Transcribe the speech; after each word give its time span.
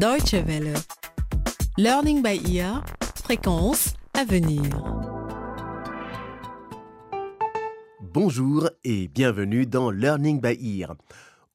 Deutsche 0.00 0.32
Welle. 0.32 0.72
Learning 1.76 2.22
by 2.22 2.40
ear, 2.56 2.82
fréquence 3.22 3.92
à 4.14 4.24
venir. 4.24 4.62
Bonjour 8.00 8.70
et 8.82 9.08
bienvenue 9.08 9.66
dans 9.66 9.90
Learning 9.90 10.40
by 10.40 10.56
Ear. 10.78 10.94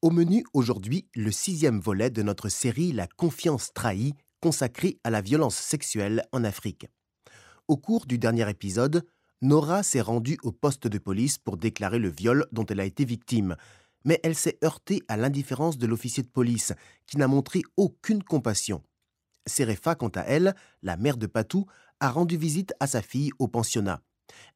Au 0.00 0.12
menu 0.12 0.44
aujourd'hui, 0.52 1.08
le 1.16 1.32
sixième 1.32 1.80
volet 1.80 2.08
de 2.08 2.22
notre 2.22 2.48
série 2.48 2.92
La 2.92 3.08
confiance 3.08 3.72
trahie 3.74 4.14
consacrée 4.40 5.00
à 5.02 5.10
la 5.10 5.22
violence 5.22 5.56
sexuelle 5.56 6.22
en 6.30 6.44
Afrique. 6.44 6.86
Au 7.66 7.76
cours 7.76 8.06
du 8.06 8.16
dernier 8.16 8.48
épisode, 8.48 9.04
Nora 9.42 9.82
s'est 9.82 10.00
rendue 10.00 10.38
au 10.44 10.52
poste 10.52 10.86
de 10.86 10.98
police 10.98 11.36
pour 11.36 11.56
déclarer 11.56 11.98
le 11.98 12.10
viol 12.10 12.46
dont 12.52 12.64
elle 12.66 12.78
a 12.78 12.84
été 12.84 13.04
victime, 13.04 13.56
mais 14.06 14.20
elle 14.22 14.36
s'est 14.36 14.58
heurtée 14.64 15.02
à 15.08 15.18
l'indifférence 15.18 15.76
de 15.76 15.86
l'officier 15.86 16.22
de 16.22 16.28
police, 16.28 16.72
qui 17.06 17.18
n'a 17.18 17.28
montré 17.28 17.60
aucune 17.76 18.22
compassion. 18.22 18.82
Serefa, 19.46 19.94
quant 19.94 20.12
à 20.14 20.22
elle, 20.22 20.54
la 20.82 20.96
mère 20.96 21.18
de 21.18 21.26
Patou, 21.26 21.66
a 22.00 22.08
rendu 22.08 22.36
visite 22.36 22.72
à 22.80 22.86
sa 22.86 23.02
fille 23.02 23.30
au 23.38 23.48
pensionnat. 23.48 24.00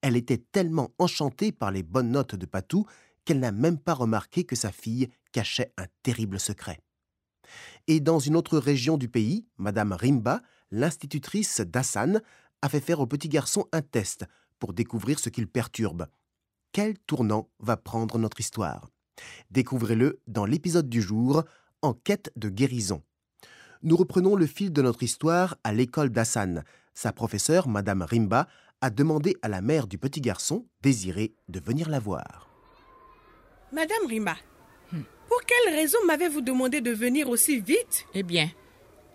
Elle 0.03 0.17
était 0.17 0.43
tellement 0.53 0.91
enchantée 0.99 1.53
par 1.53 1.71
les 1.71 1.83
bonnes 1.83 2.11
notes 2.11 2.37
de 2.37 2.47
Patou 2.47 2.87
qu'elle 3.25 3.41
n'a 3.41 3.53
même 3.53 3.79
pas 3.79 3.95
remarqué 3.95 4.45
que 4.45 4.57
sa 4.57 4.73
fille 4.73 5.09
cachait 5.33 5.73
un 5.77 5.87
terrible 6.03 6.41
secret. 6.41 6.81
Et 7.87 8.01
dans 8.01 8.19
une 8.19 8.37
autre 8.37 8.57
région 8.59 8.97
du 8.97 9.09
pays, 9.09 9.47
Madame 9.59 9.93
Rimba, 9.93 10.43
l'institutrice 10.71 11.61
d'Hassan, 11.61 12.23
a 12.63 12.69
fait 12.69 12.81
faire 12.81 13.01
au 13.01 13.07
petit 13.07 13.29
garçon 13.29 13.67
un 13.73 13.83
test 13.83 14.25
pour 14.59 14.75
découvrir 14.75 15.19
ce 15.19 15.29
qu'il 15.29 15.49
perturbe. 15.49 16.07
Quel 16.73 16.99
tournant 16.99 17.51
va 17.59 17.77
prendre 17.77 18.19
notre 18.19 18.39
histoire? 18.39 18.91
Découvrez-le 19.51 20.21
dans 20.27 20.47
l'épisode 20.47 20.89
du 20.89 21.03
jour, 21.03 21.45
En 21.83 21.95
quête 21.95 22.31
de 22.37 22.49
guérison. 22.49 23.03
Nous 23.83 23.97
reprenons 23.97 24.37
le 24.37 24.47
fil 24.47 24.73
de 24.73 24.83
notre 24.83 25.03
histoire 25.03 25.57
à 25.65 25.73
l'école 25.73 26.11
d'Hassan. 26.11 26.63
Sa 26.93 27.13
professeure, 27.13 27.69
Madame 27.69 28.03
Rimba, 28.03 28.49
a 28.83 28.91
demandé 28.91 29.37
à 29.43 29.49
la 29.49 29.63
mère 29.63 29.87
du 29.87 29.97
petit 29.97 30.21
garçon, 30.21 30.67
désiré, 30.83 31.35
de 31.49 31.61
venir 31.61 31.89
la 31.89 31.99
voir. 31.99 32.49
Madame 33.73 34.07
Rimba, 34.09 34.37
pour 35.29 35.41
quelle 35.47 35.75
raison 35.75 35.99
m'avez-vous 36.07 36.41
demandé 36.41 36.81
de 36.81 36.91
venir 36.91 37.29
aussi 37.29 37.61
vite? 37.61 38.07
Eh 38.15 38.23
bien, 38.23 38.51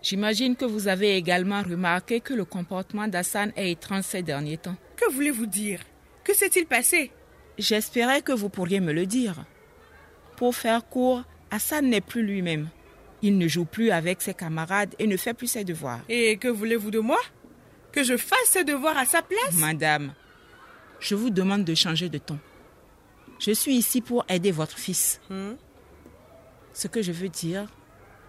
j'imagine 0.02 0.56
que 0.56 0.64
vous 0.64 0.88
avez 0.88 1.16
également 1.16 1.62
remarqué 1.62 2.20
que 2.20 2.34
le 2.34 2.44
comportement 2.44 3.06
d'Hassan 3.06 3.52
est 3.54 3.70
étrange 3.72 4.04
ces 4.04 4.22
derniers 4.22 4.58
temps. 4.58 4.76
Que 4.96 5.12
voulez-vous 5.12 5.46
dire? 5.46 5.80
Que 6.24 6.34
s'est-il 6.34 6.66
passé? 6.66 7.12
J'espérais 7.58 8.22
que 8.22 8.32
vous 8.32 8.48
pourriez 8.48 8.80
me 8.80 8.92
le 8.92 9.06
dire. 9.06 9.44
Pour 10.36 10.54
faire 10.54 10.86
court, 10.86 11.22
Hassan 11.50 11.88
n'est 11.88 12.00
plus 12.00 12.22
lui-même. 12.24 12.68
Il 13.22 13.38
ne 13.38 13.48
joue 13.48 13.64
plus 13.64 13.90
avec 13.90 14.20
ses 14.20 14.34
camarades 14.34 14.94
et 14.98 15.06
ne 15.06 15.16
fait 15.16 15.34
plus 15.34 15.46
ses 15.46 15.64
devoirs. 15.64 16.00
Et 16.08 16.36
que 16.36 16.48
voulez-vous 16.48 16.90
de 16.90 16.98
moi? 16.98 17.18
Que 17.92 18.04
je 18.04 18.16
fasse 18.16 18.48
ses 18.50 18.64
devoirs 18.64 18.98
à 18.98 19.06
sa 19.06 19.22
place? 19.22 19.54
Madame, 19.54 20.12
je 21.00 21.14
vous 21.14 21.30
demande 21.30 21.64
de 21.64 21.74
changer 21.74 22.08
de 22.08 22.18
ton. 22.18 22.38
Je 23.38 23.52
suis 23.52 23.74
ici 23.74 24.00
pour 24.00 24.24
aider 24.28 24.50
votre 24.50 24.78
fils. 24.78 25.20
Hmm? 25.30 25.54
Ce 26.74 26.88
que 26.88 27.00
je 27.00 27.12
veux 27.12 27.30
dire, 27.30 27.66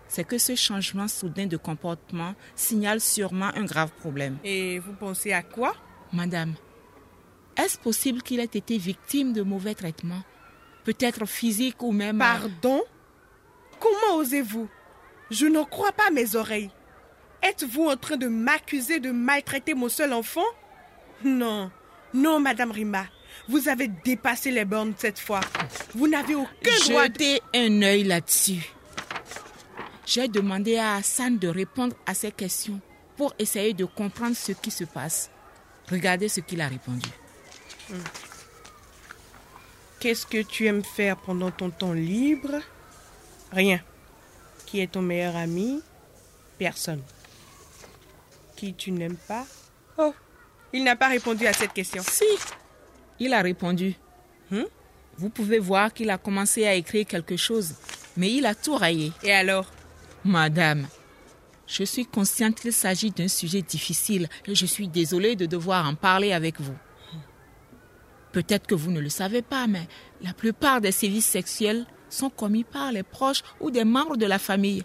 c'est 0.08 0.24
que 0.24 0.38
ce 0.38 0.56
changement 0.56 1.10
soudain 1.10 1.48
de 1.48 1.58
comportement 1.58 2.34
signale 2.56 3.02
sûrement 3.02 3.52
un 3.56 3.66
grave 3.66 3.92
problème. 4.00 4.38
Et 4.46 4.80
vous 4.80 4.94
pensez 4.94 5.34
à 5.34 5.44
quoi? 5.44 5.76
Madame, 6.14 6.56
est-ce 7.58 7.78
possible 7.78 8.22
qu'il 8.22 8.40
ait 8.40 8.46
été 8.46 8.78
victime 8.78 9.34
de 9.34 9.42
mauvais 9.42 9.76
traitements? 9.76 10.24
Peut-être 10.88 11.26
physiques 11.26 11.84
ou 11.84 11.92
même... 11.92 12.20
Pardon? 12.20 12.82
Comment 13.78 14.22
osez-vous? 14.22 14.70
Je 15.30 15.46
n'en 15.46 15.66
crois 15.66 15.92
pas 15.92 16.12
mes 16.12 16.38
oreilles. 16.38 16.72
Êtes-vous 17.44 17.90
en 17.90 17.98
train 17.98 18.16
de 18.16 18.30
m'accuser 18.30 19.02
de 19.02 19.12
maltraiter 19.12 19.74
mon 19.74 19.90
seul 19.90 20.14
enfant? 20.14 20.46
Non, 21.26 21.70
non, 22.14 22.40
Madame 22.40 22.72
Rima. 22.72 23.06
Vous 23.50 23.68
avez 23.68 23.90
dépassé 23.90 24.50
les 24.50 24.64
bornes 24.64 24.94
cette 24.98 25.20
fois. 25.20 25.42
Vous 25.94 26.08
n'avez 26.08 26.36
aucun 26.36 26.80
droit 26.88 27.10
de... 27.10 27.16
Jetez 27.16 27.42
un 27.54 27.82
œil 27.82 28.06
là-dessus. 28.06 28.72
J'ai 30.06 30.30
demandé 30.30 30.78
à 30.78 30.96
Hassan 30.96 31.38
de 31.38 31.50
répondre 31.50 31.98
à 32.06 32.14
ces 32.14 32.32
questions 32.32 32.80
pour 33.18 33.34
essayer 33.40 33.74
de 33.74 33.84
comprendre 33.84 34.38
ce 34.38 34.54
qui 34.54 34.72
se 34.72 34.86
passe. 34.86 35.32
Regardez 35.92 36.30
ce 36.30 36.40
qu'il 36.40 36.62
a 36.62 36.70
répondu. 36.70 37.10
Qu'est-ce 40.00 40.26
que 40.28 40.42
tu 40.42 40.68
aimes 40.68 40.84
faire 40.84 41.18
pendant 41.18 41.50
ton 41.50 41.70
temps 41.70 41.94
libre? 41.94 42.62
Rien. 43.52 43.80
Qui 44.66 44.82
est 44.82 44.92
ton 44.92 45.02
meilleur 45.02 45.36
ami? 45.36 45.82
Personne. 46.60 47.02
Qui 48.56 48.74
tu 48.74 48.92
n'aimes 48.92 49.18
pas? 49.28 49.46
Oh, 49.98 50.14
il 50.74 50.84
n'a 50.84 50.96
pas 50.96 51.08
répondu 51.08 51.48
à 51.48 51.54
cette 51.54 51.74
question. 51.74 52.04
Si, 52.04 52.26
il 53.20 53.34
a 53.34 53.42
répondu. 53.42 53.96
Hmm? 54.52 54.66
Vous 55.18 55.30
pouvez 55.30 55.60
voir 55.60 55.92
qu'il 55.94 56.10
a 56.12 56.18
commencé 56.18 56.68
à 56.68 56.76
écrire 56.76 57.08
quelque 57.08 57.38
chose, 57.38 57.74
mais 58.16 58.32
il 58.32 58.46
a 58.46 58.54
tout 58.54 58.76
rayé. 58.76 59.12
Et 59.24 59.32
alors? 59.32 59.72
Madame, 60.24 60.88
je 61.66 61.84
suis 61.84 62.06
consciente 62.06 62.60
qu'il 62.60 62.74
s'agit 62.74 63.12
d'un 63.12 63.28
sujet 63.28 63.62
difficile 63.64 64.30
et 64.46 64.54
je 64.54 64.66
suis 64.66 64.88
désolée 64.88 65.36
de 65.36 65.48
devoir 65.48 65.88
en 65.88 65.96
parler 65.96 66.34
avec 66.34 66.62
vous. 66.62 66.76
Peut-être 68.32 68.68
que 68.68 68.76
vous 68.76 68.92
ne 68.92 69.00
le 69.00 69.10
savez 69.10 69.42
pas, 69.42 69.68
mais 69.68 69.88
la 70.22 70.34
plupart 70.34 70.82
des 70.82 70.92
sévices 70.92 71.26
sexuels 71.26 71.86
sont 72.10 72.30
commis 72.30 72.64
par 72.64 72.92
les 72.92 73.04
proches 73.04 73.44
ou 73.60 73.72
des 73.72 73.84
membres 73.84 74.18
de 74.18 74.26
la 74.26 74.40
famille. 74.40 74.84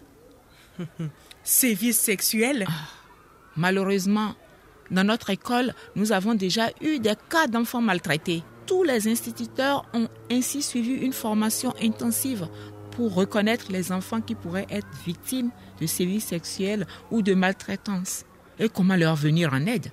Sévices 1.42 1.98
sexuels? 1.98 2.66
Malheureusement, 3.56 4.34
dans 4.90 5.04
notre 5.04 5.30
école, 5.30 5.74
nous 5.96 6.12
avons 6.12 6.34
déjà 6.34 6.70
eu 6.80 6.98
des 6.98 7.14
cas 7.28 7.46
d'enfants 7.46 7.82
maltraités. 7.82 8.42
Tous 8.66 8.82
les 8.82 9.08
instituteurs 9.08 9.86
ont 9.92 10.08
ainsi 10.30 10.62
suivi 10.62 10.92
une 10.92 11.12
formation 11.12 11.74
intensive 11.82 12.48
pour 12.92 13.14
reconnaître 13.14 13.72
les 13.72 13.90
enfants 13.90 14.20
qui 14.20 14.34
pourraient 14.34 14.66
être 14.70 14.88
victimes 15.04 15.50
de 15.80 15.86
sévices 15.86 16.26
sexuels 16.26 16.86
ou 17.10 17.22
de 17.22 17.34
maltraitance 17.34 18.24
et 18.58 18.68
comment 18.68 18.96
leur 18.96 19.16
venir 19.16 19.52
en 19.52 19.66
aide? 19.66 19.90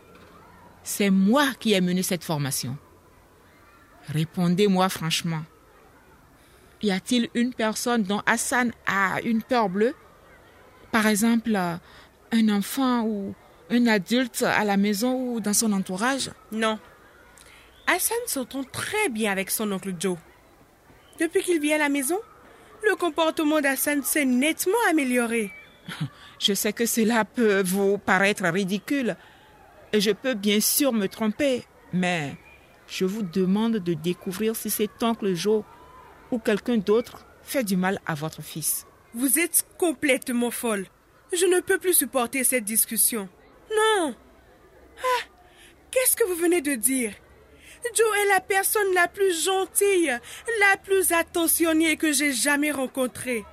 C'est 0.83 1.09
moi 1.09 1.47
qui 1.59 1.73
ai 1.73 1.81
mené 1.81 2.03
cette 2.03 2.23
formation. 2.23 2.77
Répondez-moi 4.13 4.89
franchement. 4.89 5.41
Y 6.81 6.91
a-t-il 6.91 7.29
une 7.33 7.53
personne 7.53 8.03
dont 8.03 8.21
Hassan 8.25 8.71
a 8.85 9.19
une 9.21 9.43
peur 9.43 9.69
bleue? 9.69 9.93
Par 10.91 11.07
exemple, 11.07 11.55
un 11.55 12.49
enfant 12.49 13.03
ou 13.03 13.35
un 13.69 13.87
adulte 13.87 14.43
à 14.43 14.63
la 14.63 14.77
maison 14.77 15.33
ou 15.33 15.39
dans 15.39 15.53
son 15.53 15.71
entourage? 15.73 16.31
Non. 16.51 16.79
Hassan 17.87 18.17
s'entend 18.27 18.63
très 18.63 19.09
bien 19.09 19.31
avec 19.31 19.51
son 19.51 19.71
oncle 19.71 19.93
Joe. 19.99 20.17
Depuis 21.19 21.41
qu'il 21.41 21.59
vit 21.59 21.73
à 21.73 21.77
la 21.77 21.89
maison, 21.89 22.19
le 22.87 22.95
comportement 22.95 23.61
d'Hassan 23.61 24.01
s'est 24.03 24.25
nettement 24.25 24.77
amélioré. 24.89 25.51
Je 26.39 26.53
sais 26.53 26.71
que 26.71 26.85
cela 26.85 27.25
peut 27.25 27.61
vous 27.61 27.97
paraître 27.97 28.43
ridicule 28.45 29.17
et 29.91 29.99
je 29.99 30.11
peux 30.11 30.35
bien 30.35 30.59
sûr 30.61 30.93
me 30.93 31.07
tromper, 31.07 31.65
mais 31.91 32.37
je 32.89 33.05
vous 33.05 33.21
demande 33.21 33.77
de 33.77 33.93
découvrir 33.93 34.55
si 34.55 34.69
cet 34.69 35.01
oncle 35.03 35.33
Joe 35.35 35.63
ou 36.31 36.39
quelqu'un 36.39 36.77
d'autre 36.77 37.25
fait 37.43 37.63
du 37.63 37.77
mal 37.77 37.99
à 38.05 38.15
votre 38.15 38.41
fils. 38.41 38.85
Vous 39.13 39.39
êtes 39.39 39.65
complètement 39.77 40.51
folle. 40.51 40.87
Je 41.31 41.45
ne 41.45 41.59
peux 41.59 41.77
plus 41.77 41.93
supporter 41.93 42.43
cette 42.43 42.65
discussion. 42.65 43.29
Non. 43.69 44.15
Ah, 44.97 45.23
qu'est-ce 45.91 46.15
que 46.15 46.25
vous 46.25 46.35
venez 46.35 46.61
de 46.61 46.75
dire? 46.75 47.13
Joe 47.95 48.07
est 48.23 48.33
la 48.33 48.41
personne 48.41 48.93
la 48.93 49.07
plus 49.07 49.43
gentille, 49.45 50.17
la 50.59 50.77
plus 50.77 51.11
attentionnée 51.11 51.95
que 51.97 52.11
j'ai 52.11 52.33
jamais 52.33 52.71
rencontrée. 52.71 53.45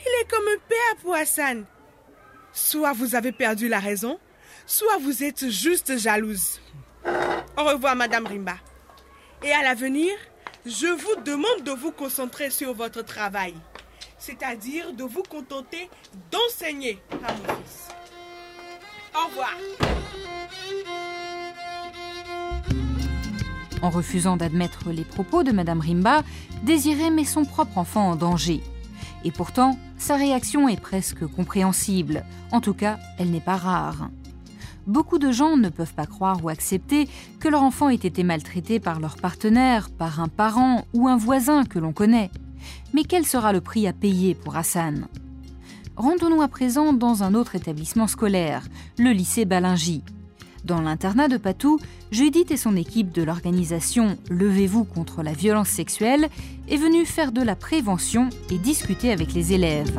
Il 0.00 0.22
est 0.22 0.30
comme 0.30 0.48
un 0.48 0.58
père 0.68 1.02
pour 1.02 1.14
Hassan. 1.14 1.64
Soit 2.52 2.92
vous 2.92 3.14
avez 3.14 3.32
perdu 3.32 3.68
la 3.68 3.78
raison, 3.78 4.18
soit 4.66 4.98
vous 4.98 5.22
êtes 5.22 5.50
juste 5.50 5.98
jalouse. 5.98 6.60
Au 7.56 7.64
revoir, 7.64 7.94
Madame 7.94 8.26
Rimba. 8.26 8.56
Et 9.42 9.52
à 9.52 9.62
l'avenir, 9.62 10.12
je 10.66 10.86
vous 10.86 11.22
demande 11.24 11.64
de 11.64 11.70
vous 11.70 11.92
concentrer 11.92 12.50
sur 12.50 12.74
votre 12.74 13.02
travail, 13.02 13.54
c'est-à-dire 14.18 14.92
de 14.92 15.02
vous 15.04 15.22
contenter 15.22 15.88
d'enseigner 16.30 16.98
à 17.26 17.32
mon 17.32 17.54
fils. 17.56 17.88
Au 19.14 19.26
revoir. 19.28 19.56
En 23.82 23.88
refusant 23.88 24.36
d'admettre 24.36 24.90
les 24.90 25.04
propos 25.04 25.42
de 25.42 25.52
Madame 25.52 25.80
Rimba, 25.80 26.22
Désiré 26.62 27.08
met 27.08 27.24
son 27.24 27.46
propre 27.46 27.78
enfant 27.78 28.10
en 28.10 28.16
danger. 28.16 28.60
Et 29.24 29.30
pourtant, 29.30 29.78
sa 29.96 30.16
réaction 30.16 30.68
est 30.68 30.80
presque 30.80 31.26
compréhensible. 31.26 32.24
En 32.52 32.60
tout 32.60 32.74
cas, 32.74 32.98
elle 33.18 33.30
n'est 33.30 33.40
pas 33.40 33.56
rare. 33.56 34.10
Beaucoup 34.86 35.18
de 35.18 35.30
gens 35.30 35.56
ne 35.56 35.68
peuvent 35.68 35.94
pas 35.94 36.06
croire 36.06 36.44
ou 36.44 36.48
accepter 36.48 37.08
que 37.38 37.48
leur 37.48 37.62
enfant 37.62 37.88
ait 37.88 37.94
été 37.94 38.22
maltraité 38.22 38.80
par 38.80 39.00
leur 39.00 39.16
partenaire, 39.16 39.90
par 39.90 40.20
un 40.20 40.28
parent 40.28 40.84
ou 40.94 41.08
un 41.08 41.16
voisin 41.16 41.64
que 41.64 41.78
l'on 41.78 41.92
connaît. 41.92 42.30
Mais 42.94 43.04
quel 43.04 43.26
sera 43.26 43.52
le 43.52 43.60
prix 43.60 43.86
à 43.86 43.92
payer 43.92 44.34
pour 44.34 44.56
Hassan? 44.56 45.06
Rendons-nous 45.96 46.42
à 46.42 46.48
présent 46.48 46.92
dans 46.92 47.22
un 47.22 47.34
autre 47.34 47.56
établissement 47.56 48.06
scolaire, 48.06 48.66
le 48.98 49.10
lycée 49.10 49.44
Balingy. 49.44 50.02
Dans 50.64 50.80
l'internat 50.80 51.28
de 51.28 51.36
Patou, 51.36 51.78
Judith 52.10 52.50
et 52.50 52.56
son 52.56 52.76
équipe 52.76 53.12
de 53.12 53.22
l'organisation 53.22 54.18
Levez-vous 54.30 54.84
contre 54.84 55.22
la 55.22 55.32
violence 55.32 55.68
sexuelle 55.68 56.28
est 56.68 56.76
venue 56.76 57.06
faire 57.06 57.32
de 57.32 57.42
la 57.42 57.56
prévention 57.56 58.28
et 58.50 58.58
discuter 58.58 59.12
avec 59.12 59.32
les 59.32 59.52
élèves. 59.52 59.98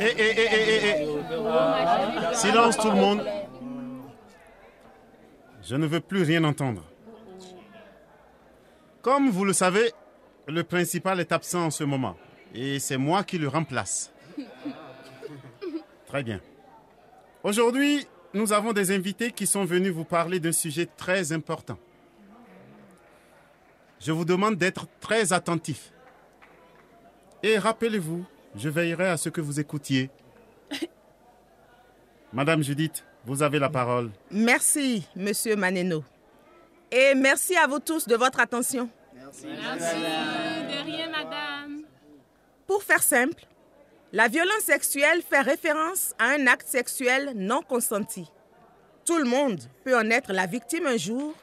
Eh, 0.00 0.14
eh, 0.18 0.36
eh. 0.88 2.34
Silence 2.34 2.76
tout 2.76 2.90
le 2.90 2.96
monde. 2.96 3.24
Je 5.62 5.76
ne 5.76 5.86
veux 5.86 6.00
plus 6.00 6.22
rien 6.22 6.44
entendre. 6.44 6.84
Comme 9.00 9.30
vous 9.30 9.44
le 9.44 9.52
savez, 9.52 9.92
le 10.46 10.64
principal 10.64 11.20
est 11.20 11.32
absent 11.32 11.66
en 11.66 11.70
ce 11.70 11.84
moment 11.84 12.16
et 12.54 12.78
c'est 12.78 12.96
moi 12.96 13.24
qui 13.24 13.38
le 13.38 13.48
remplace. 13.48 14.12
Très 16.06 16.22
bien. 16.22 16.40
Aujourd'hui, 17.42 18.06
nous 18.34 18.52
avons 18.52 18.72
des 18.72 18.94
invités 18.94 19.32
qui 19.32 19.46
sont 19.46 19.64
venus 19.64 19.92
vous 19.92 20.04
parler 20.04 20.40
d'un 20.40 20.52
sujet 20.52 20.86
très 20.86 21.32
important. 21.32 21.78
Je 24.00 24.12
vous 24.12 24.24
demande 24.24 24.56
d'être 24.56 24.86
très 25.00 25.32
attentifs. 25.32 25.92
Et 27.42 27.58
rappelez-vous, 27.58 28.24
je 28.56 28.68
veillerai 28.68 29.08
à 29.08 29.16
ce 29.16 29.28
que 29.28 29.40
vous 29.40 29.58
écoutiez. 29.58 30.10
Madame 32.32 32.62
Judith, 32.62 33.04
vous 33.24 33.42
avez 33.42 33.58
la 33.58 33.68
parole. 33.68 34.10
Merci, 34.30 35.06
monsieur 35.16 35.56
Maneno. 35.56 36.04
Et 36.90 37.14
merci 37.14 37.56
à 37.56 37.66
vous 37.66 37.80
tous 37.80 38.06
de 38.06 38.14
votre 38.14 38.38
attention. 38.38 38.88
Merci. 39.14 39.46
De 39.46 40.84
rien, 40.84 41.10
madame. 41.10 41.82
Pour 42.66 42.82
faire 42.82 43.02
simple, 43.02 43.46
la 44.12 44.28
violence 44.28 44.62
sexuelle 44.64 45.22
fait 45.28 45.40
référence 45.40 46.14
à 46.18 46.26
un 46.26 46.46
acte 46.46 46.68
sexuel 46.68 47.32
non 47.34 47.62
consenti. 47.62 48.30
Tout 49.04 49.16
le 49.18 49.24
monde 49.24 49.60
peut 49.84 49.96
en 49.96 50.08
être 50.10 50.32
la 50.32 50.46
victime 50.46 50.86
un 50.86 50.96
jour, 50.96 51.34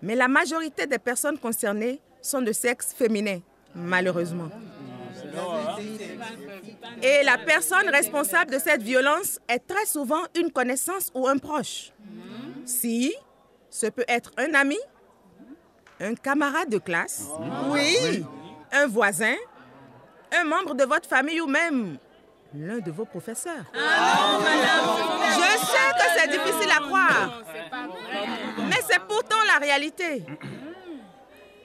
mais 0.00 0.14
la 0.14 0.28
majorité 0.28 0.86
des 0.86 0.98
personnes 0.98 1.38
concernées 1.38 2.00
sont 2.22 2.40
de 2.40 2.52
sexe 2.52 2.94
féminin, 2.94 3.40
malheureusement. 3.74 4.48
Et 7.02 7.22
la 7.24 7.38
personne 7.38 7.88
responsable 7.88 8.52
de 8.52 8.58
cette 8.58 8.82
violence 8.82 9.38
est 9.48 9.66
très 9.66 9.86
souvent 9.86 10.22
une 10.36 10.50
connaissance 10.50 11.10
ou 11.14 11.26
un 11.26 11.38
proche. 11.38 11.92
Si, 12.64 13.14
ce 13.70 13.86
peut 13.86 14.04
être 14.08 14.30
un 14.36 14.54
ami, 14.54 14.78
un 16.00 16.14
camarade 16.14 16.68
de 16.68 16.78
classe, 16.78 17.28
oui, 17.70 18.24
un 18.72 18.86
voisin, 18.86 19.34
un 20.32 20.44
membre 20.44 20.74
de 20.74 20.84
votre 20.84 21.08
famille 21.08 21.40
ou 21.40 21.46
même 21.46 21.98
l'un 22.54 22.78
de 22.78 22.90
vos 22.90 23.04
professeurs. 23.04 23.64
Je 23.74 23.80
sais 25.66 25.90
que 25.96 26.06
c'est 26.16 26.28
difficile 26.28 26.70
à 26.70 26.80
croire, 26.80 27.42
mais 28.68 28.80
c'est 28.88 29.00
pourtant 29.08 29.42
la 29.46 29.58
réalité. 29.58 30.24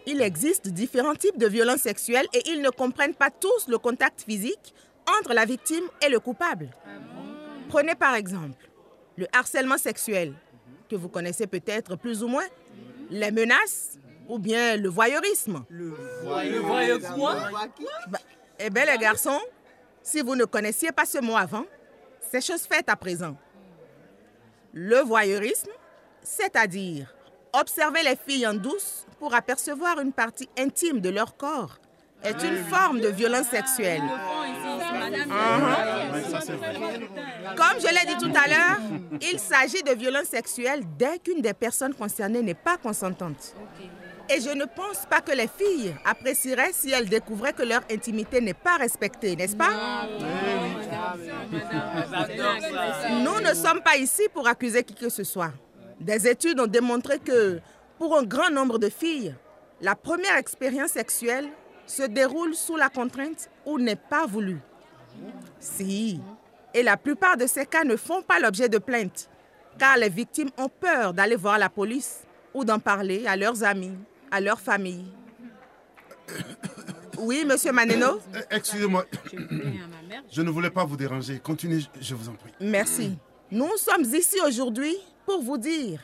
Il 0.09 0.21
existe 0.21 0.69
différents 0.69 1.15
types 1.15 1.37
de 1.37 1.47
violences 1.47 1.81
sexuelles 1.81 2.27
et 2.33 2.41
ils 2.49 2.61
ne 2.61 2.69
comprennent 2.69 3.13
pas 3.13 3.29
tous 3.29 3.67
le 3.67 3.77
contact 3.77 4.21
physique 4.21 4.73
entre 5.19 5.33
la 5.33 5.43
victime 5.43 5.83
et 6.01 6.07
le 6.07 6.21
coupable. 6.21 6.69
Prenez 7.67 7.93
par 7.93 8.15
exemple 8.15 8.69
le 9.17 9.27
harcèlement 9.33 9.77
sexuel, 9.77 10.33
que 10.89 10.95
vous 10.95 11.09
connaissez 11.09 11.45
peut-être 11.45 11.97
plus 11.97 12.23
ou 12.23 12.29
moins, 12.29 12.45
les 13.09 13.31
menaces 13.31 13.99
ou 14.29 14.39
bien 14.39 14.77
le 14.77 14.87
voyeurisme. 14.87 15.65
Le 15.67 15.91
quoi? 17.13 17.35
Bah, 18.07 18.19
eh 18.59 18.69
bien 18.69 18.85
les 18.85 18.97
garçons, 18.97 19.41
si 20.01 20.21
vous 20.21 20.37
ne 20.37 20.45
connaissiez 20.45 20.93
pas 20.93 21.05
ce 21.05 21.17
mot 21.17 21.35
avant, 21.35 21.65
c'est 22.31 22.39
chose 22.39 22.61
faite 22.61 22.87
à 22.87 22.95
présent. 22.95 23.35
Le 24.71 24.99
voyeurisme, 24.99 25.71
c'est-à-dire 26.21 27.13
observer 27.53 28.03
les 28.03 28.15
filles 28.15 28.47
en 28.47 28.53
douce 28.53 29.05
pour 29.19 29.33
apercevoir 29.33 29.99
une 29.99 30.13
partie 30.13 30.49
intime 30.57 31.01
de 31.01 31.09
leur 31.09 31.37
corps, 31.37 31.79
est 32.23 32.41
une 32.43 32.57
forme 32.65 32.99
de 32.99 33.09
violence 33.09 33.47
sexuelle. 33.47 34.01
Ça 36.29 36.41
c'est 36.41 36.53
vrai. 36.53 36.73
Comme 37.55 37.79
je 37.79 37.87
l'ai 37.87 38.05
dit 38.13 38.17
tout 38.19 38.33
à 38.35 38.47
l'heure, 38.47 38.79
il 39.21 39.39
s'agit 39.39 39.83
de 39.83 39.91
violence 39.91 40.25
sexuelle 40.25 40.81
dès 40.97 41.19
qu'une 41.19 41.41
des 41.41 41.53
personnes 41.53 41.93
concernées 41.93 42.41
n'est 42.41 42.53
pas 42.53 42.77
consentante. 42.77 43.53
Et 44.29 44.41
je 44.41 44.49
ne 44.49 44.65
pense 44.65 45.05
pas 45.09 45.21
que 45.21 45.31
les 45.31 45.47
filles 45.47 45.95
apprécieraient 46.03 46.73
si 46.73 46.91
elles 46.91 47.07
découvraient 47.07 47.53
que 47.53 47.63
leur 47.63 47.81
intimité 47.89 48.41
n'est 48.41 48.53
pas 48.53 48.75
respectée, 48.75 49.35
n'est-ce 49.37 49.55
pas? 49.55 49.71
Nous 53.09 53.39
ne 53.39 53.53
sommes 53.53 53.81
pas 53.81 53.95
ici 53.95 54.23
pour 54.33 54.47
accuser 54.47 54.83
qui 54.83 54.95
que 54.95 55.07
ce 55.07 55.23
soit. 55.23 55.53
Des 55.99 56.27
études 56.27 56.59
ont 56.59 56.67
démontré 56.67 57.19
que 57.19 57.59
pour 57.97 58.17
un 58.17 58.23
grand 58.23 58.49
nombre 58.51 58.77
de 58.77 58.89
filles, 58.89 59.33
la 59.81 59.95
première 59.95 60.37
expérience 60.37 60.91
sexuelle 60.91 61.47
se 61.85 62.03
déroule 62.03 62.53
sous 62.55 62.75
la 62.75 62.89
contrainte 62.89 63.49
ou 63.65 63.79
n'est 63.79 63.95
pas 63.95 64.25
voulue. 64.25 64.59
Si. 65.59 66.19
Et 66.73 66.83
la 66.83 66.97
plupart 66.97 67.37
de 67.37 67.47
ces 67.47 67.65
cas 67.65 67.83
ne 67.83 67.95
font 67.95 68.21
pas 68.21 68.39
l'objet 68.39 68.69
de 68.69 68.77
plaintes, 68.77 69.29
car 69.79 69.97
les 69.97 70.09
victimes 70.09 70.49
ont 70.57 70.69
peur 70.69 71.13
d'aller 71.13 71.35
voir 71.35 71.57
la 71.57 71.69
police 71.69 72.19
ou 72.53 72.63
d'en 72.63 72.79
parler 72.79 73.25
à 73.25 73.35
leurs 73.35 73.63
amis, 73.63 73.95
à 74.29 74.39
leur 74.41 74.59
famille. 74.59 75.05
Oui, 77.17 77.45
monsieur 77.45 77.71
Maneno? 77.71 78.19
Eh, 78.35 78.55
Excusez-moi. 78.55 79.05
Je 80.29 80.41
ne 80.41 80.49
voulais 80.51 80.69
pas 80.69 80.85
vous 80.85 80.97
déranger. 80.97 81.39
Continuez, 81.39 81.81
je 81.99 82.13
vous 82.13 82.29
en 82.29 82.33
prie. 82.33 82.51
Merci. 82.59 83.17
Nous 83.49 83.77
sommes 83.77 84.03
ici 84.13 84.37
aujourd'hui 84.45 84.97
pour 85.25 85.41
vous 85.41 85.57
dire 85.57 86.01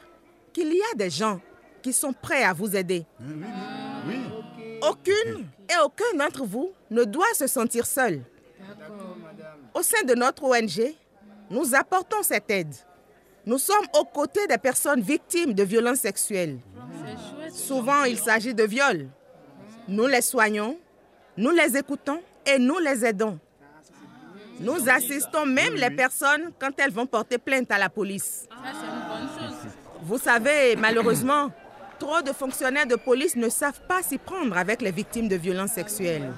qu'il 0.53 0.73
y 0.73 0.81
a 0.93 0.95
des 0.95 1.09
gens 1.09 1.41
qui 1.81 1.91
sont 1.91 2.13
prêts 2.13 2.43
à 2.43 2.53
vous 2.53 2.73
aider. 2.75 3.05
Oui. 4.07 4.15
Aucune 4.81 5.47
et 5.69 5.77
aucun 5.83 6.17
d'entre 6.17 6.45
vous 6.45 6.71
ne 6.89 7.03
doit 7.03 7.33
se 7.35 7.47
sentir 7.47 7.85
seul. 7.85 8.21
Au 9.73 9.81
sein 9.81 10.03
de 10.05 10.13
notre 10.13 10.43
ONG, 10.43 10.93
nous 11.49 11.75
apportons 11.75 12.23
cette 12.23 12.49
aide. 12.49 12.73
Nous 13.45 13.57
sommes 13.57 13.85
aux 13.99 14.05
côtés 14.05 14.47
des 14.47 14.57
personnes 14.57 15.01
victimes 15.01 15.53
de 15.53 15.63
violences 15.63 15.99
sexuelles. 15.99 16.59
Souvent, 17.51 18.03
il 18.05 18.17
s'agit 18.17 18.53
de 18.53 18.63
viols. 18.63 19.09
Nous 19.89 20.07
les 20.07 20.21
soignons, 20.21 20.77
nous 21.35 21.51
les 21.51 21.75
écoutons 21.75 22.21
et 22.45 22.57
nous 22.57 22.79
les 22.79 23.03
aidons. 23.03 23.37
Nous 24.59 24.89
assistons 24.89 25.45
même 25.45 25.73
les 25.75 25.89
personnes 25.89 26.51
quand 26.59 26.71
elles 26.77 26.91
vont 26.91 27.05
porter 27.05 27.37
plainte 27.37 27.71
à 27.71 27.77
la 27.77 27.89
police. 27.89 28.47
Vous 30.01 30.17
savez, 30.17 30.75
malheureusement, 30.75 31.51
trop 31.99 32.21
de 32.21 32.31
fonctionnaires 32.31 32.85
de 32.85 32.95
police 32.95 33.35
ne 33.35 33.49
savent 33.49 33.81
pas 33.87 34.01
s'y 34.03 34.17
prendre 34.17 34.57
avec 34.57 34.81
les 34.81 34.91
victimes 34.91 35.27
de 35.27 35.35
violences 35.35 35.71
sexuelles. 35.71 36.31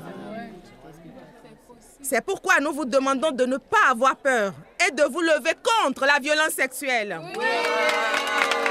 C'est 2.02 2.24
pourquoi 2.24 2.60
nous 2.60 2.72
vous 2.72 2.86
demandons 2.86 3.32
de 3.32 3.46
ne 3.46 3.58
pas 3.58 3.90
avoir 3.90 4.16
peur 4.16 4.54
et 4.88 4.92
de 4.92 5.04
vous 5.04 5.22
lever 5.22 5.54
contre 5.64 6.06
la 6.06 6.20
violence 6.20 6.52
sexuelle. 6.54 7.20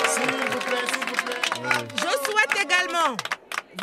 S'il 0.06 0.22
vous 0.22 0.58
plaît, 0.60 0.86
s'il 0.92 1.06
vous 1.08 1.24
plaît. 1.24 1.86
Je 1.96 2.30
souhaite 2.30 2.64
également 2.64 3.16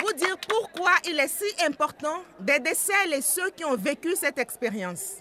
vous 0.02 0.14
dire 0.14 0.38
pourquoi 0.48 0.92
il 1.06 1.20
est 1.20 1.28
si 1.28 1.66
important 1.66 2.24
d'aider 2.40 2.74
celles 2.74 3.14
et 3.14 3.22
ceux 3.22 3.50
qui 3.50 3.66
ont 3.66 3.76
vécu 3.76 4.16
cette 4.16 4.40
expérience. 4.40 5.18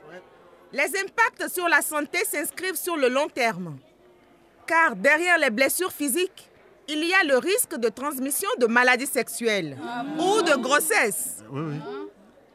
Les 0.73 0.87
impacts 0.99 1.53
sur 1.53 1.69
la 1.69 1.83
santé 1.83 2.19
s'inscrivent 2.25 2.77
sur 2.77 2.97
le 2.97 3.09
long 3.09 3.29
terme. 3.29 3.77
Car 4.67 4.95
derrière 4.95 5.39
les 5.39 5.51
blessures 5.51 5.93
physiques, 5.93 6.49
il 6.89 7.05
y 7.05 7.13
a 7.13 7.25
le 7.25 7.39
risque 7.39 7.77
de 7.77 7.89
transmission 7.89 8.49
de 8.59 8.67
maladies 8.67 9.07
sexuelles 9.07 9.77
ou 10.19 10.43
de 10.43 10.57
grossesse. 10.61 11.45
Oui, 11.51 11.63
oui. 11.63 11.77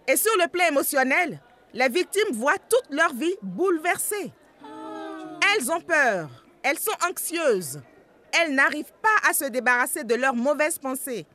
Et 0.08 0.16
sur 0.16 0.32
le 0.38 0.48
plan 0.48 0.66
émotionnel, 0.68 1.40
les 1.74 1.90
victimes 1.90 2.34
voient 2.34 2.58
toute 2.70 2.90
leur 2.90 3.14
vie 3.14 3.36
bouleversée. 3.42 4.32
Elles 5.54 5.72
ont 5.72 5.82
peur, 5.82 6.30
elles 6.64 6.80
sont 6.80 6.96
anxieuses, 7.10 7.82
elles 8.32 8.54
n'arrivent 8.54 8.94
pas 9.02 9.30
à 9.30 9.34
se 9.34 9.46
débarrasser 9.46 10.04
de 10.04 10.16
leurs 10.16 10.36
mauvaises 10.36 10.78
pensées, 10.78 11.26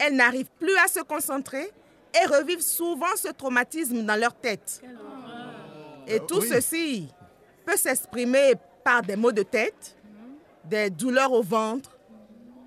elles 0.00 0.14
n'arrivent 0.14 0.50
plus 0.58 0.76
à 0.78 0.88
se 0.88 1.00
concentrer 1.00 1.70
et 2.14 2.26
revivent 2.26 2.62
souvent 2.62 3.14
ce 3.16 3.28
traumatisme 3.28 4.02
dans 4.02 4.16
leur 4.16 4.34
tête. 4.34 4.82
Et 6.06 6.20
tout 6.20 6.40
oui. 6.40 6.48
ceci 6.48 7.08
peut 7.64 7.76
s'exprimer 7.76 8.54
par 8.84 9.02
des 9.02 9.16
maux 9.16 9.32
de 9.32 9.42
tête, 9.42 9.96
des 10.64 10.88
douleurs 10.90 11.32
au 11.32 11.42
ventre, 11.42 11.90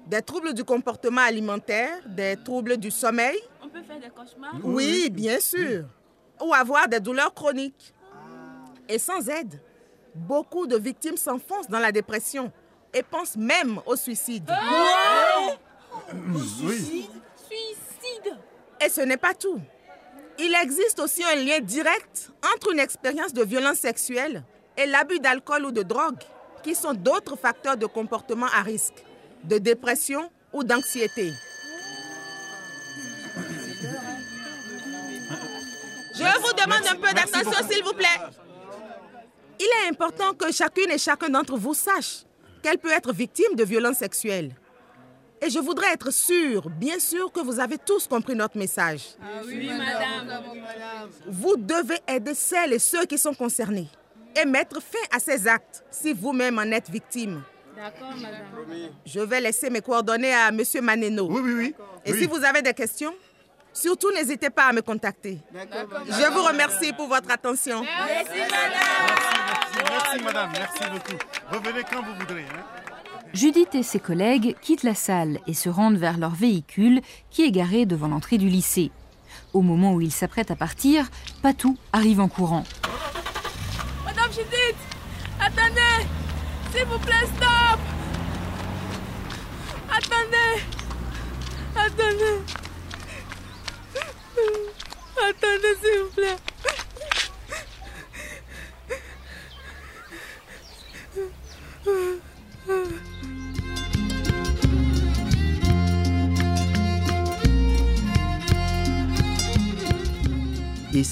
des 0.05 0.21
troubles 0.21 0.53
du 0.53 0.63
comportement 0.63 1.21
alimentaire, 1.21 1.99
des 2.07 2.35
troubles 2.43 2.77
du 2.77 2.91
sommeil, 2.91 3.37
On 3.63 3.69
peut 3.69 3.83
faire 3.83 3.99
des 3.99 4.09
cauchemars? 4.09 4.55
Oui, 4.63 5.09
bien 5.09 5.39
sûr. 5.39 5.85
Ou 6.41 6.53
avoir 6.53 6.87
des 6.87 6.99
douleurs 6.99 7.33
chroniques. 7.33 7.93
Et 8.87 8.97
sans 8.97 9.29
aide, 9.29 9.61
beaucoup 10.15 10.65
de 10.65 10.77
victimes 10.77 11.17
s'enfoncent 11.17 11.69
dans 11.69 11.79
la 11.79 11.91
dépression 11.91 12.51
et 12.93 13.03
pense 13.03 13.37
même 13.37 13.79
au 13.85 13.95
suicide. 13.95 14.49
Oui. 16.13 17.07
Suicide 17.47 18.35
Et 18.83 18.89
ce 18.89 19.01
n'est 19.01 19.17
pas 19.17 19.33
tout. 19.35 19.61
Il 20.41 20.55
existe 20.63 20.99
aussi 20.99 21.21
un 21.23 21.35
lien 21.35 21.59
direct 21.59 22.31
entre 22.55 22.71
une 22.71 22.79
expérience 22.79 23.33
de 23.33 23.43
violence 23.43 23.79
sexuelle 23.79 24.43
et 24.77 24.85
l'abus 24.85 25.19
d'alcool 25.19 25.65
ou 25.65 25.71
de 25.71 25.83
drogue, 25.83 26.19
qui 26.63 26.75
sont 26.75 26.93
d'autres 26.93 27.35
facteurs 27.35 27.75
de 27.75 27.85
comportement 27.85 28.45
à 28.45 28.61
risque, 28.61 29.03
de 29.43 29.57
dépression 29.57 30.31
ou 30.53 30.63
d'anxiété. 30.63 31.33
Je 36.15 36.41
vous 36.41 36.53
demande 36.53 36.87
un 36.89 36.95
peu 36.95 37.13
d'attention, 37.13 37.67
s'il 37.69 37.83
vous 37.83 37.93
plaît. 37.93 38.07
Il 39.59 39.65
est 39.65 39.89
important 39.89 40.33
que 40.33 40.51
chacune 40.53 40.89
et 40.89 40.97
chacun 40.97 41.29
d'entre 41.29 41.57
vous 41.57 41.73
sache 41.73 42.23
qu'elle 42.63 42.77
peut 42.77 42.91
être 42.91 43.11
victime 43.11 43.55
de 43.55 43.63
violences 43.65 43.97
sexuelles. 43.97 44.55
Et 45.41 45.49
je 45.49 45.59
voudrais 45.59 45.93
être 45.93 46.11
sûre, 46.11 46.69
bien 46.69 46.99
sûr, 46.99 47.31
que 47.31 47.39
vous 47.39 47.59
avez 47.59 47.77
tous 47.77 48.07
compris 48.07 48.35
notre 48.35 48.57
message. 48.57 49.01
Oui, 49.45 49.67
madame. 49.69 50.43
Vous 51.27 51.55
devez 51.55 51.99
aider 52.07 52.33
celles 52.33 52.73
et 52.73 52.79
ceux 52.79 53.05
qui 53.05 53.17
sont 53.17 53.33
concernés 53.33 53.87
et 54.39 54.45
mettre 54.45 54.81
fin 54.81 54.97
à 55.15 55.19
ces 55.19 55.47
actes 55.47 55.83
si 55.89 56.13
vous-même 56.13 56.59
en 56.59 56.63
êtes 56.71 56.89
victime. 56.89 57.41
D'accord, 57.75 58.13
madame. 58.17 58.89
Je 59.05 59.19
vais 59.21 59.39
laisser 59.39 59.69
mes 59.69 59.81
coordonnées 59.81 60.33
à 60.33 60.51
Monsieur 60.51 60.81
Maneno. 60.81 61.27
Oui, 61.29 61.39
oui, 61.41 61.53
oui. 61.53 61.75
Et 62.05 62.11
Oui. 62.11 62.19
si 62.19 62.25
vous 62.27 62.43
avez 62.43 62.61
des 62.61 62.73
questions, 62.73 63.15
surtout 63.71 64.11
n'hésitez 64.11 64.49
pas 64.49 64.65
à 64.65 64.73
me 64.73 64.81
contacter. 64.81 65.39
Je 65.53 66.31
vous 66.33 66.43
remercie 66.43 66.91
pour 66.91 67.07
votre 67.07 67.31
attention. 67.31 67.81
Merci, 67.81 68.31
merci, 69.89 70.23
madame. 70.23 70.51
Merci 70.51 70.83
beaucoup. 70.91 71.23
Revenez 71.49 71.83
quand 71.89 72.03
vous 72.03 72.15
voudrez. 72.19 72.43
hein. 72.53 72.78
Judith 73.33 73.75
et 73.75 73.83
ses 73.83 73.99
collègues 73.99 74.55
quittent 74.61 74.83
la 74.83 74.95
salle 74.95 75.39
et 75.45 75.53
se 75.53 75.69
rendent 75.69 75.97
vers 75.97 76.17
leur 76.17 76.31
véhicule 76.31 77.01
qui 77.29 77.43
est 77.43 77.51
garé 77.51 77.85
devant 77.85 78.07
l'entrée 78.07 78.37
du 78.37 78.49
lycée. 78.49 78.91
Au 79.53 79.61
moment 79.61 79.93
où 79.93 80.01
ils 80.01 80.11
s'apprêtent 80.11 80.51
à 80.51 80.55
partir, 80.55 81.09
Patou 81.41 81.77
arrive 81.93 82.19
en 82.19 82.27
courant. 82.27 82.63
Madame 84.03 84.31
Judith, 84.31 84.77
attendez. 85.39 86.07
S'il 86.73 86.85
vous 86.85 86.99
plaît, 86.99 87.27
stop. 87.35 87.79
Attendez. 89.89 90.63
Attendez. 91.75 92.58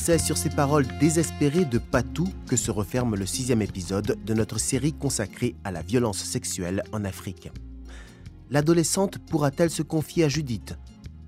C'est 0.07 0.19
sur 0.19 0.37
ces 0.37 0.49
paroles 0.49 0.87
désespérées 1.01 1.65
de 1.65 1.79
Patou 1.79 2.29
que 2.47 2.55
se 2.55 2.71
referme 2.71 3.17
le 3.17 3.25
sixième 3.25 3.61
épisode 3.61 4.17
de 4.25 4.33
notre 4.33 4.57
série 4.57 4.93
consacrée 4.93 5.57
à 5.65 5.71
la 5.71 5.81
violence 5.81 6.19
sexuelle 6.19 6.81
en 6.93 7.03
Afrique. 7.03 7.51
L'adolescente 8.49 9.17
pourra-t-elle 9.17 9.69
se 9.69 9.81
confier 9.81 10.23
à 10.23 10.29
Judith? 10.29 10.77